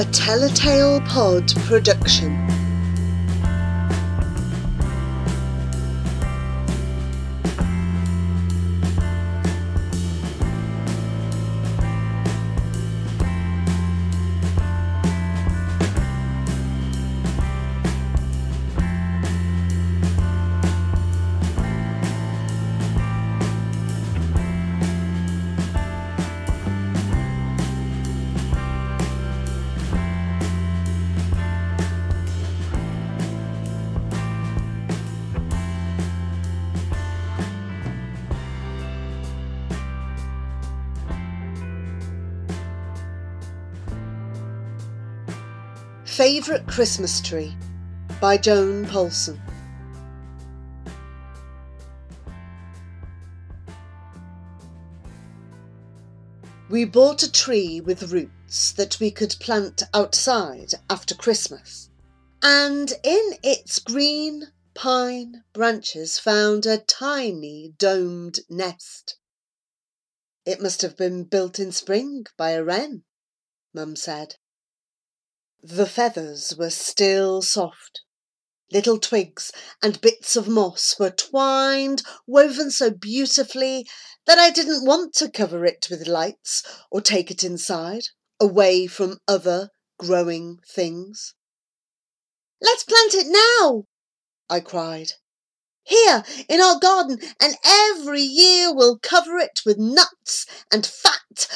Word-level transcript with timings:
A 0.00 0.04
Telltale 0.06 0.98
Pod 1.04 1.54
production. 1.66 2.59
Favourite 46.20 46.66
Christmas 46.66 47.18
Tree 47.22 47.56
by 48.20 48.36
Joan 48.36 48.84
Poulson. 48.84 49.40
We 56.68 56.84
bought 56.84 57.22
a 57.22 57.32
tree 57.32 57.80
with 57.80 58.12
roots 58.12 58.70
that 58.72 59.00
we 59.00 59.10
could 59.10 59.34
plant 59.40 59.82
outside 59.94 60.74
after 60.90 61.14
Christmas, 61.14 61.88
and 62.42 62.92
in 63.02 63.38
its 63.42 63.78
green 63.78 64.48
pine 64.74 65.44
branches 65.54 66.18
found 66.18 66.66
a 66.66 66.76
tiny 66.76 67.72
domed 67.78 68.40
nest. 68.50 69.16
It 70.44 70.60
must 70.60 70.82
have 70.82 70.98
been 70.98 71.24
built 71.24 71.58
in 71.58 71.72
spring 71.72 72.26
by 72.36 72.50
a 72.50 72.62
wren, 72.62 73.04
Mum 73.72 73.96
said. 73.96 74.36
The 75.62 75.86
feathers 75.86 76.54
were 76.56 76.70
still 76.70 77.42
soft. 77.42 78.00
Little 78.72 78.98
twigs 78.98 79.52
and 79.82 80.00
bits 80.00 80.34
of 80.34 80.48
moss 80.48 80.98
were 80.98 81.10
twined, 81.10 82.02
woven 82.26 82.70
so 82.70 82.90
beautifully 82.90 83.86
that 84.24 84.38
I 84.38 84.50
didn't 84.50 84.86
want 84.86 85.12
to 85.16 85.30
cover 85.30 85.66
it 85.66 85.88
with 85.90 86.08
lights 86.08 86.62
or 86.90 87.02
take 87.02 87.30
it 87.30 87.44
inside, 87.44 88.04
away 88.40 88.86
from 88.86 89.18
other 89.28 89.70
growing 89.98 90.60
things. 90.66 91.34
Let's 92.62 92.84
plant 92.84 93.14
it 93.14 93.26
now, 93.26 93.84
I 94.48 94.60
cried. 94.60 95.12
Here 95.82 96.24
in 96.48 96.60
our 96.60 96.78
garden, 96.78 97.18
and 97.40 97.56
every 97.64 98.22
year 98.22 98.74
we'll 98.74 98.98
cover 98.98 99.36
it 99.36 99.60
with 99.66 99.78
nuts 99.78 100.46
and 100.72 100.86
fat. 100.86 101.48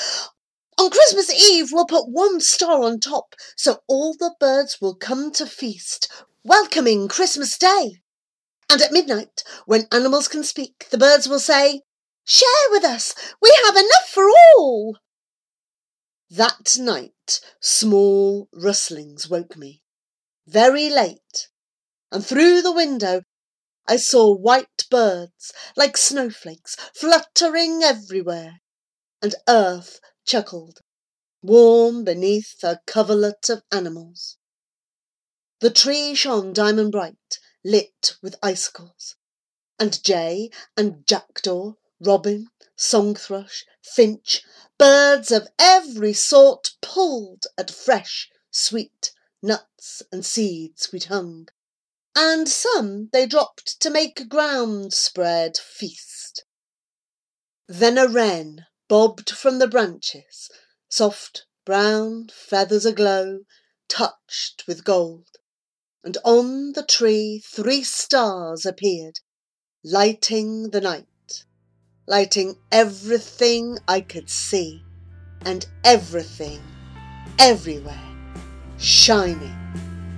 On 0.76 0.90
Christmas 0.90 1.30
Eve, 1.30 1.70
we'll 1.72 1.86
put 1.86 2.08
one 2.08 2.40
star 2.40 2.82
on 2.82 2.98
top 2.98 3.34
so 3.56 3.82
all 3.86 4.14
the 4.14 4.34
birds 4.40 4.80
will 4.80 4.94
come 4.94 5.30
to 5.32 5.46
feast, 5.46 6.10
welcoming 6.42 7.06
Christmas 7.06 7.56
Day. 7.56 8.00
And 8.68 8.82
at 8.82 8.92
midnight, 8.92 9.44
when 9.66 9.86
animals 9.92 10.26
can 10.26 10.42
speak, 10.42 10.88
the 10.90 10.98
birds 10.98 11.28
will 11.28 11.38
say, 11.38 11.82
Share 12.24 12.70
with 12.70 12.84
us, 12.84 13.14
we 13.40 13.56
have 13.66 13.76
enough 13.76 14.08
for 14.08 14.24
all. 14.56 14.98
That 16.30 16.76
night, 16.78 17.40
small 17.60 18.48
rustlings 18.52 19.28
woke 19.28 19.56
me, 19.56 19.82
very 20.46 20.90
late, 20.90 21.48
and 22.10 22.26
through 22.26 22.62
the 22.62 22.72
window 22.72 23.22
I 23.86 23.96
saw 23.96 24.34
white 24.34 24.86
birds 24.90 25.52
like 25.76 25.96
snowflakes 25.96 26.76
fluttering 26.94 27.82
everywhere, 27.82 28.60
and 29.22 29.34
earth 29.46 30.00
chuckled, 30.24 30.80
warm 31.42 32.04
beneath 32.04 32.62
a 32.64 32.80
coverlet 32.86 33.48
of 33.48 33.62
animals. 33.70 34.36
The 35.60 35.70
tree 35.70 36.14
shone 36.14 36.52
diamond 36.52 36.92
bright, 36.92 37.38
lit 37.64 38.16
with 38.22 38.36
icicles, 38.42 39.16
and 39.78 40.02
jay 40.02 40.50
and 40.76 41.06
jackdaw, 41.06 41.74
robin, 42.00 42.48
song 42.76 43.14
thrush, 43.14 43.64
finch, 43.82 44.42
birds 44.78 45.30
of 45.30 45.48
every 45.58 46.12
sort 46.12 46.72
pulled 46.80 47.46
at 47.56 47.70
fresh, 47.70 48.30
sweet 48.50 49.12
nuts 49.42 50.02
and 50.10 50.24
seeds 50.24 50.90
we'd 50.90 51.04
hung, 51.04 51.48
and 52.16 52.48
some 52.48 53.08
they 53.12 53.26
dropped 53.26 53.78
to 53.80 53.90
make 53.90 54.20
a 54.20 54.24
ground 54.24 54.92
spread 54.92 55.56
feast. 55.58 56.44
Then 57.68 57.98
a 57.98 58.08
wren 58.08 58.66
bobbed 58.88 59.30
from 59.30 59.58
the 59.58 59.68
branches, 59.68 60.50
soft 60.88 61.46
brown 61.64 62.28
feathers 62.32 62.84
aglow, 62.84 63.40
touched 63.88 64.64
with 64.66 64.84
gold, 64.84 65.28
and 66.02 66.18
on 66.24 66.72
the 66.72 66.82
tree 66.82 67.42
three 67.44 67.82
stars 67.82 68.66
appeared, 68.66 69.20
lighting 69.82 70.70
the 70.70 70.80
night, 70.80 71.44
lighting 72.06 72.56
everything 72.70 73.78
I 73.88 74.00
could 74.00 74.28
see, 74.28 74.82
and 75.44 75.66
everything, 75.84 76.62
everywhere, 77.38 78.14
shining 78.78 79.56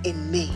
in 0.03 0.29
me. 0.31 0.51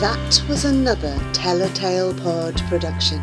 That 0.00 0.42
was 0.48 0.64
another 0.64 1.14
Telltale 1.34 2.14
Pod 2.14 2.56
production. 2.70 3.20